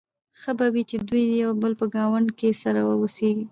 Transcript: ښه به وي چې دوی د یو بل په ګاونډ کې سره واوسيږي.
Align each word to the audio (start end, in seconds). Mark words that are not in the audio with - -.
ښه 0.39 0.51
به 0.57 0.67
وي 0.73 0.83
چې 0.89 0.95
دوی 1.09 1.23
د 1.27 1.31
یو 1.43 1.51
بل 1.61 1.73
په 1.81 1.85
ګاونډ 1.95 2.27
کې 2.39 2.59
سره 2.63 2.79
واوسيږي. 2.83 3.45